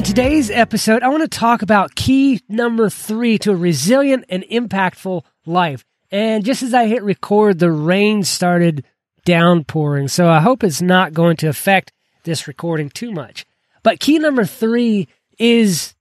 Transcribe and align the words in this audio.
In 0.00 0.04
today's 0.04 0.50
episode, 0.50 1.02
I 1.02 1.08
want 1.08 1.30
to 1.30 1.38
talk 1.38 1.60
about 1.60 1.94
key 1.94 2.40
number 2.48 2.88
three 2.88 3.36
to 3.40 3.50
a 3.50 3.54
resilient 3.54 4.24
and 4.30 4.42
impactful 4.44 5.24
life. 5.44 5.84
And 6.10 6.42
just 6.42 6.62
as 6.62 6.72
I 6.72 6.86
hit 6.86 7.02
record, 7.02 7.58
the 7.58 7.70
rain 7.70 8.24
started 8.24 8.86
downpouring. 9.26 10.08
So 10.08 10.26
I 10.26 10.40
hope 10.40 10.64
it's 10.64 10.80
not 10.80 11.12
going 11.12 11.36
to 11.36 11.48
affect 11.48 11.92
this 12.24 12.48
recording 12.48 12.88
too 12.88 13.12
much. 13.12 13.44
But 13.82 14.00
key 14.00 14.18
number 14.18 14.46
three 14.46 15.06
is 15.38 15.94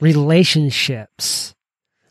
relationships. 0.00 1.54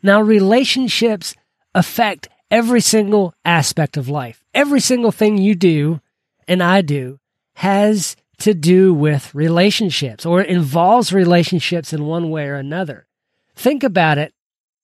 Now, 0.01 0.21
relationships 0.21 1.35
affect 1.73 2.29
every 2.49 2.79
single 2.79 3.33
aspect 3.43 3.97
of 3.97 4.07
life. 4.07 4.41
Every 4.53 4.79
single 4.79 5.11
thing 5.11 5.37
you 5.37 5.53
do 5.53 5.99
and 6.47 6.63
I 6.63 6.81
do 6.81 7.19
has 7.55 8.15
to 8.39 8.53
do 8.53 8.93
with 8.93 9.33
relationships 9.33 10.25
or 10.25 10.41
involves 10.41 11.13
relationships 11.13 11.93
in 11.93 12.05
one 12.05 12.29
way 12.29 12.47
or 12.47 12.55
another. 12.55 13.07
Think 13.55 13.83
about 13.83 14.17
it. 14.17 14.33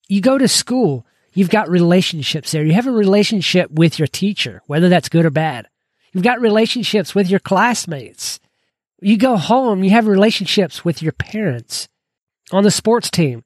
You 0.07 0.21
go 0.21 0.37
to 0.37 0.47
school, 0.47 1.05
you've 1.33 1.49
got 1.49 1.69
relationships 1.69 2.51
there. 2.51 2.63
You 2.63 2.73
have 2.73 2.87
a 2.87 2.91
relationship 2.91 3.71
with 3.71 3.99
your 3.99 4.07
teacher, 4.07 4.61
whether 4.67 4.89
that's 4.89 5.09
good 5.09 5.25
or 5.25 5.29
bad. 5.29 5.67
You've 6.13 6.23
got 6.23 6.41
relationships 6.41 7.15
with 7.15 7.29
your 7.29 7.39
classmates. 7.39 8.39
You 9.01 9.17
go 9.17 9.37
home, 9.37 9.83
you 9.83 9.91
have 9.91 10.07
relationships 10.07 10.85
with 10.85 11.01
your 11.01 11.13
parents. 11.13 11.87
On 12.51 12.63
the 12.63 12.71
sports 12.71 13.09
team, 13.09 13.43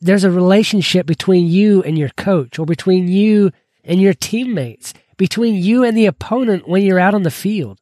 there's 0.00 0.24
a 0.24 0.30
relationship 0.30 1.06
between 1.06 1.46
you 1.46 1.82
and 1.82 1.98
your 1.98 2.10
coach 2.10 2.58
or 2.58 2.66
between 2.66 3.08
you 3.08 3.52
and 3.84 4.00
your 4.00 4.14
teammates, 4.14 4.92
between 5.16 5.54
you 5.54 5.84
and 5.84 5.96
the 5.96 6.06
opponent 6.06 6.68
when 6.68 6.82
you're 6.82 6.98
out 6.98 7.14
on 7.14 7.22
the 7.22 7.30
field. 7.30 7.78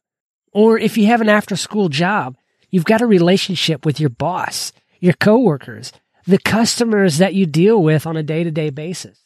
Or 0.51 0.77
if 0.77 0.97
you 0.97 1.07
have 1.07 1.21
an 1.21 1.29
after 1.29 1.55
school 1.55 1.89
job, 1.89 2.35
you've 2.69 2.85
got 2.85 3.01
a 3.01 3.05
relationship 3.05 3.85
with 3.85 3.99
your 3.99 4.09
boss, 4.09 4.71
your 4.99 5.13
coworkers, 5.13 5.91
the 6.25 6.37
customers 6.37 7.17
that 7.17 7.33
you 7.33 7.45
deal 7.45 7.81
with 7.81 8.05
on 8.05 8.17
a 8.17 8.23
day 8.23 8.43
to 8.43 8.51
day 8.51 8.69
basis. 8.69 9.19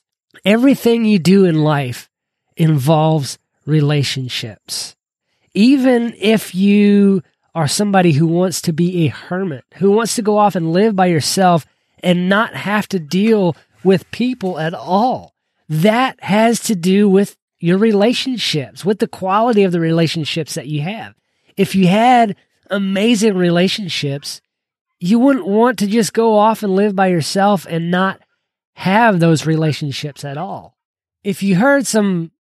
Everything 0.44 1.06
you 1.06 1.20
do 1.20 1.45
in 1.45 1.64
life 1.64 2.09
involves 2.58 3.38
relationships. 3.66 4.95
Even 5.54 6.14
if 6.20 6.54
you 6.54 7.23
are 7.54 7.67
somebody 7.67 8.12
who 8.12 8.28
wants 8.28 8.62
to 8.62 8.73
be 8.73 9.06
a 9.06 9.10
hermit, 9.10 9.64
who 9.76 9.92
wants 9.92 10.16
to 10.16 10.22
go 10.22 10.38
off 10.38 10.56
and 10.56 10.73
live 10.73 10.95
by 10.95 11.06
yourself 11.06 11.66
and 12.04 12.28
not 12.28 12.54
have 12.56 12.88
to 12.89 13.00
deal 13.00 13.56
with 13.84 14.10
people 14.12 14.60
at 14.60 14.73
all, 14.73 15.34
that 15.70 16.22
has 16.22 16.60
to 16.60 16.76
do 16.76 17.08
with 17.10 17.38
your 17.59 17.78
relationships, 17.78 18.84
with 18.84 19.00
the 19.00 19.08
quality 19.08 19.64
of 19.64 19.72
the 19.72 19.80
relationships 19.80 20.56
that 20.56 20.67
you 20.67 20.81
have. 20.81 21.16
If 21.58 21.75
you 21.75 21.88
had 21.88 22.36
amazing 22.70 23.36
relationships, 23.36 24.42
you 25.00 25.20
wouldn't 25.20 25.48
want 25.48 25.80
to 25.80 25.88
just 25.88 26.14
go 26.14 26.38
off 26.38 26.64
and 26.64 26.76
live 26.76 26.95
by 26.95 27.08
yourself 27.08 27.66
and 27.70 27.92
not 27.92 28.22
have 28.76 29.20
those 29.20 29.45
relationships 29.45 30.23
at 30.26 30.38
all. 30.38 30.78
If 31.23 31.42
you 31.42 31.56
heard 31.56 31.88
some 31.88 32.31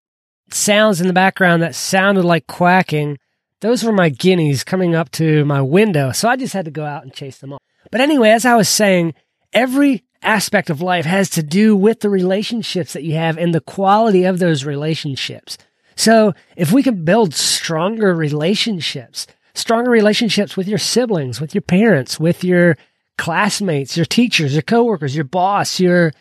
sounds 0.51 1.01
in 1.01 1.07
the 1.07 1.13
background 1.13 1.63
that 1.63 1.75
sounded 1.75 2.23
like 2.23 2.47
quacking, 2.47 3.17
those 3.61 3.83
were 3.83 3.91
my 3.91 4.09
guineas 4.09 4.63
coming 4.63 4.95
up 4.95 5.11
to 5.11 5.43
my 5.45 5.61
window. 5.61 6.11
So 6.11 6.29
I 6.29 6.35
just 6.35 6.53
had 6.53 6.65
to 6.65 6.71
go 6.71 6.85
out 6.85 7.03
and 7.03 7.13
chase 7.13 7.39
them 7.39 7.53
off. 7.53 7.61
But 7.91 8.01
anyway, 8.01 8.29
as 8.29 8.45
I 8.45 8.55
was 8.55 8.69
saying, 8.69 9.13
every 9.53 10.03
aspect 10.21 10.69
of 10.69 10.81
life 10.81 11.05
has 11.05 11.29
to 11.31 11.43
do 11.43 11.75
with 11.75 11.99
the 11.99 12.09
relationships 12.09 12.93
that 12.93 13.03
you 13.03 13.15
have 13.15 13.37
and 13.37 13.53
the 13.53 13.61
quality 13.61 14.23
of 14.23 14.39
those 14.39 14.65
relationships. 14.65 15.57
So 15.95 16.33
if 16.55 16.71
we 16.71 16.83
can 16.83 17.05
build 17.05 17.33
stronger 17.33 18.13
relationships, 18.13 19.27
stronger 19.53 19.91
relationships 19.91 20.57
with 20.57 20.67
your 20.67 20.77
siblings, 20.77 21.39
with 21.39 21.55
your 21.55 21.61
parents, 21.61 22.19
with 22.19 22.43
your 22.43 22.77
classmates, 23.17 23.95
your 23.95 24.05
teachers, 24.05 24.53
your 24.53 24.61
coworkers, 24.61 25.15
your 25.15 25.25
boss, 25.25 25.79
your 25.79 26.11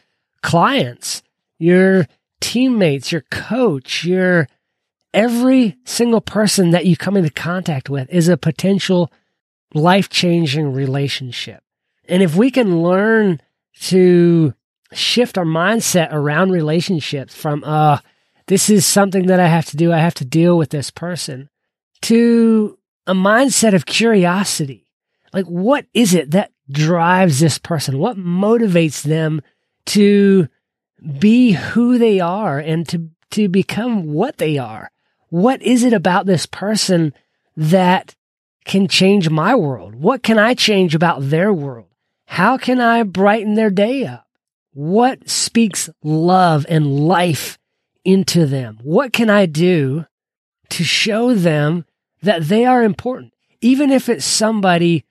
clients, 0.42 1.22
your 1.58 2.06
teammates, 2.40 3.10
your 3.10 3.24
coach, 3.30 4.04
your 4.04 4.48
every 5.12 5.76
single 5.84 6.20
person 6.20 6.70
that 6.70 6.86
you 6.86 6.96
come 6.96 7.16
into 7.16 7.30
contact 7.30 7.88
with 7.88 8.08
is 8.10 8.28
a 8.28 8.36
potential 8.36 9.10
life 9.72 10.08
changing 10.08 10.72
relationship. 10.72 11.62
And 12.08 12.22
if 12.22 12.36
we 12.36 12.50
can 12.50 12.82
learn 12.82 13.40
to 13.80 14.54
shift 14.92 15.36
our 15.38 15.44
mindset 15.44 16.12
around 16.12 16.50
relationships 16.50 17.34
from, 17.34 17.64
uh, 17.64 17.98
this 18.46 18.70
is 18.70 18.86
something 18.86 19.26
that 19.26 19.40
I 19.40 19.48
have 19.48 19.66
to 19.66 19.76
do. 19.76 19.92
I 19.92 19.98
have 19.98 20.14
to 20.14 20.24
deal 20.24 20.56
with 20.56 20.70
this 20.70 20.90
person 20.90 21.48
to 22.02 22.78
a 23.06 23.14
mindset 23.14 23.74
of 23.74 23.86
curiosity. 23.86 24.86
Like, 25.32 25.46
what 25.46 25.86
is 25.94 26.14
it 26.14 26.30
that 26.32 26.52
drives 26.70 27.40
this 27.40 27.58
person? 27.58 27.98
What 27.98 28.16
motivates 28.16 29.02
them 29.02 29.42
to 29.86 30.48
be 31.18 31.52
who 31.52 31.98
they 31.98 32.20
are 32.20 32.58
and 32.58 32.88
to, 32.88 33.08
to 33.32 33.48
become 33.48 34.12
what 34.12 34.38
they 34.38 34.58
are? 34.58 34.90
What 35.28 35.60
is 35.62 35.82
it 35.82 35.92
about 35.92 36.26
this 36.26 36.46
person 36.46 37.12
that 37.56 38.14
can 38.64 38.88
change 38.88 39.28
my 39.28 39.54
world? 39.54 39.94
What 39.94 40.22
can 40.22 40.38
I 40.38 40.54
change 40.54 40.94
about 40.94 41.28
their 41.28 41.52
world? 41.52 41.88
How 42.26 42.56
can 42.58 42.80
I 42.80 43.02
brighten 43.02 43.54
their 43.54 43.70
day 43.70 44.06
up? 44.06 44.26
What 44.72 45.28
speaks 45.28 45.88
love 46.02 46.66
and 46.68 47.06
life 47.06 47.58
into 48.04 48.46
them? 48.46 48.78
What 48.82 49.12
can 49.12 49.30
I 49.30 49.46
do 49.46 50.06
to 50.70 50.84
show 50.84 51.34
them 51.34 51.84
that 52.22 52.44
they 52.44 52.64
are 52.64 52.82
important? 52.82 53.32
Even 53.60 53.90
if 53.90 54.08
it's 54.08 54.24
somebody 54.24 55.04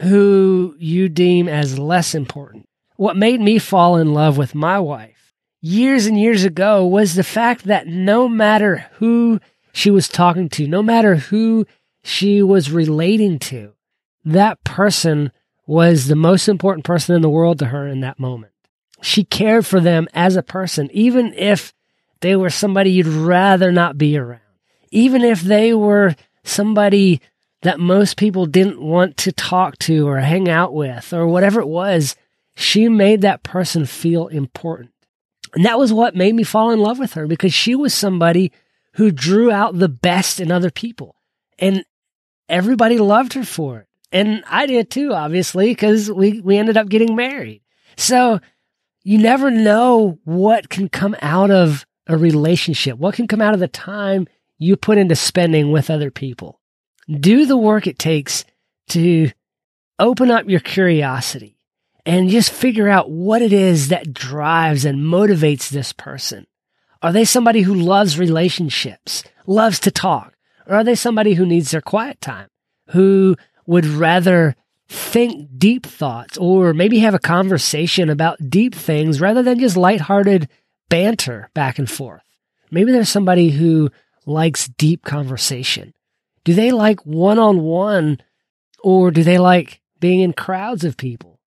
who 0.00 0.76
you 0.78 1.08
deem 1.08 1.48
as 1.48 1.78
less 1.78 2.14
important. 2.14 2.68
What 2.96 3.16
made 3.16 3.40
me 3.40 3.58
fall 3.58 3.96
in 3.96 4.12
love 4.12 4.36
with 4.36 4.54
my 4.54 4.78
wife 4.78 5.18
years 5.60 6.06
and 6.06 6.18
years 6.18 6.44
ago 6.44 6.86
was 6.86 7.14
the 7.14 7.24
fact 7.24 7.64
that 7.64 7.86
no 7.86 8.28
matter 8.28 8.86
who 8.94 9.40
she 9.72 9.90
was 9.90 10.08
talking 10.08 10.48
to, 10.50 10.66
no 10.66 10.82
matter 10.82 11.16
who 11.16 11.66
she 12.02 12.42
was 12.42 12.70
relating 12.70 13.38
to, 13.38 13.74
that 14.24 14.62
person 14.64 15.32
was 15.68 16.06
the 16.06 16.16
most 16.16 16.48
important 16.48 16.82
person 16.82 17.14
in 17.14 17.20
the 17.20 17.28
world 17.28 17.58
to 17.58 17.66
her 17.66 17.86
in 17.86 18.00
that 18.00 18.18
moment. 18.18 18.50
She 19.02 19.22
cared 19.22 19.66
for 19.66 19.80
them 19.80 20.08
as 20.14 20.34
a 20.34 20.42
person, 20.42 20.88
even 20.92 21.34
if 21.34 21.74
they 22.22 22.34
were 22.34 22.48
somebody 22.48 22.90
you'd 22.90 23.06
rather 23.06 23.70
not 23.70 23.98
be 23.98 24.16
around, 24.16 24.40
even 24.90 25.22
if 25.22 25.42
they 25.42 25.74
were 25.74 26.16
somebody 26.42 27.20
that 27.60 27.78
most 27.78 28.16
people 28.16 28.46
didn't 28.46 28.80
want 28.80 29.18
to 29.18 29.30
talk 29.30 29.78
to 29.80 30.08
or 30.08 30.18
hang 30.20 30.48
out 30.48 30.72
with 30.72 31.12
or 31.12 31.26
whatever 31.26 31.60
it 31.60 31.68
was, 31.68 32.16
she 32.56 32.88
made 32.88 33.20
that 33.20 33.42
person 33.42 33.84
feel 33.84 34.26
important. 34.28 34.90
And 35.54 35.66
that 35.66 35.78
was 35.78 35.92
what 35.92 36.16
made 36.16 36.34
me 36.34 36.44
fall 36.44 36.70
in 36.70 36.80
love 36.80 36.98
with 36.98 37.12
her 37.12 37.26
because 37.26 37.52
she 37.52 37.74
was 37.74 37.92
somebody 37.92 38.52
who 38.94 39.10
drew 39.10 39.50
out 39.50 39.78
the 39.78 39.88
best 39.88 40.40
in 40.40 40.50
other 40.50 40.70
people. 40.70 41.16
And 41.58 41.84
everybody 42.48 42.96
loved 42.96 43.34
her 43.34 43.44
for 43.44 43.80
it. 43.80 43.87
And 44.10 44.42
I 44.46 44.66
did 44.66 44.90
too, 44.90 45.12
obviously, 45.12 45.68
because 45.68 46.10
we, 46.10 46.40
we 46.40 46.56
ended 46.56 46.76
up 46.76 46.88
getting 46.88 47.14
married. 47.14 47.62
So 47.96 48.40
you 49.02 49.18
never 49.18 49.50
know 49.50 50.18
what 50.24 50.68
can 50.68 50.88
come 50.88 51.16
out 51.20 51.50
of 51.50 51.86
a 52.06 52.16
relationship, 52.16 52.98
what 52.98 53.14
can 53.14 53.28
come 53.28 53.40
out 53.40 53.54
of 53.54 53.60
the 53.60 53.68
time 53.68 54.26
you 54.58 54.76
put 54.76 54.98
into 54.98 55.14
spending 55.14 55.70
with 55.70 55.90
other 55.90 56.10
people. 56.10 56.60
Do 57.08 57.46
the 57.46 57.56
work 57.56 57.86
it 57.86 57.98
takes 57.98 58.44
to 58.90 59.30
open 59.98 60.30
up 60.30 60.48
your 60.48 60.60
curiosity 60.60 61.58
and 62.06 62.30
just 62.30 62.50
figure 62.50 62.88
out 62.88 63.10
what 63.10 63.42
it 63.42 63.52
is 63.52 63.88
that 63.88 64.12
drives 64.12 64.84
and 64.84 64.98
motivates 64.98 65.68
this 65.68 65.92
person. 65.92 66.46
Are 67.02 67.12
they 67.12 67.24
somebody 67.24 67.62
who 67.62 67.74
loves 67.74 68.18
relationships, 68.18 69.22
loves 69.46 69.78
to 69.80 69.90
talk? 69.90 70.34
Or 70.66 70.76
are 70.76 70.84
they 70.84 70.94
somebody 70.94 71.34
who 71.34 71.46
needs 71.46 71.70
their 71.70 71.80
quiet 71.80 72.20
time, 72.20 72.48
who 72.88 73.36
would 73.68 73.84
rather 73.84 74.56
think 74.88 75.46
deep 75.58 75.84
thoughts 75.84 76.38
or 76.38 76.72
maybe 76.72 77.00
have 77.00 77.12
a 77.12 77.18
conversation 77.18 78.08
about 78.08 78.48
deep 78.48 78.74
things 78.74 79.20
rather 79.20 79.42
than 79.42 79.60
just 79.60 79.76
lighthearted 79.76 80.48
banter 80.88 81.50
back 81.52 81.78
and 81.78 81.90
forth. 81.90 82.22
Maybe 82.70 82.92
there's 82.92 83.10
somebody 83.10 83.50
who 83.50 83.90
likes 84.24 84.68
deep 84.68 85.04
conversation. 85.04 85.92
Do 86.44 86.54
they 86.54 86.72
like 86.72 87.04
one 87.04 87.38
on 87.38 87.60
one 87.60 88.22
or 88.82 89.10
do 89.10 89.22
they 89.22 89.36
like 89.36 89.82
being 90.00 90.20
in 90.20 90.32
crowds 90.32 90.82
of 90.82 90.96
people? 90.96 91.38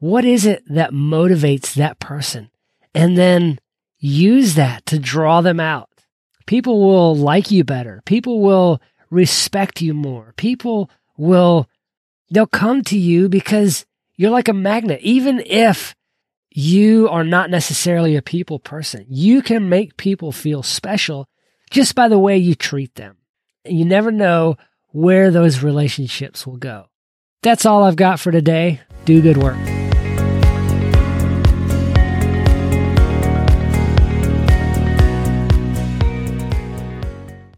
What 0.00 0.26
is 0.26 0.44
it 0.44 0.62
that 0.66 0.92
motivates 0.92 1.72
that 1.74 1.98
person? 1.98 2.50
And 2.94 3.16
then 3.16 3.58
use 3.98 4.54
that 4.56 4.84
to 4.86 4.98
draw 4.98 5.40
them 5.40 5.60
out. 5.60 5.88
People 6.44 6.78
will 6.82 7.16
like 7.16 7.50
you 7.50 7.64
better. 7.64 8.02
People 8.04 8.42
will 8.42 8.82
respect 9.08 9.80
you 9.80 9.94
more. 9.94 10.34
People 10.36 10.90
will, 11.20 11.68
they'll 12.30 12.46
come 12.46 12.82
to 12.84 12.98
you 12.98 13.28
because 13.28 13.86
you're 14.16 14.30
like 14.30 14.48
a 14.48 14.54
magnet. 14.54 15.00
Even 15.02 15.40
if 15.46 15.94
you 16.50 17.08
are 17.08 17.24
not 17.24 17.50
necessarily 17.50 18.16
a 18.16 18.22
people 18.22 18.58
person, 18.58 19.06
you 19.08 19.42
can 19.42 19.68
make 19.68 19.96
people 19.96 20.32
feel 20.32 20.62
special 20.62 21.28
just 21.70 21.94
by 21.94 22.08
the 22.08 22.18
way 22.18 22.36
you 22.36 22.54
treat 22.54 22.94
them. 22.96 23.16
And 23.64 23.78
You 23.78 23.84
never 23.84 24.10
know 24.10 24.56
where 24.88 25.30
those 25.30 25.62
relationships 25.62 26.46
will 26.46 26.56
go. 26.56 26.86
That's 27.42 27.64
all 27.64 27.84
I've 27.84 27.96
got 27.96 28.18
for 28.18 28.32
today. 28.32 28.80
Do 29.04 29.22
good 29.22 29.36
work. 29.36 29.69